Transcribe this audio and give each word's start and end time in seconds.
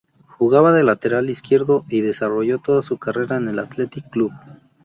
Jugaba 0.25 0.73
de 0.73 0.81
lateral 0.83 1.29
izquierdo 1.29 1.85
y 1.87 2.01
desarrolló 2.01 2.57
toda 2.57 2.81
su 2.81 2.97
carrera 2.97 3.37
en 3.37 3.49
el 3.49 3.59
Athletic 3.59 4.09
Club. 4.09 4.31